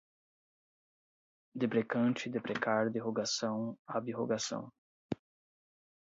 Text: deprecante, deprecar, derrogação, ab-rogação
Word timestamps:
deprecante, 1.53 2.27
deprecar, 2.27 2.89
derrogação, 2.89 3.77
ab-rogação 3.85 4.73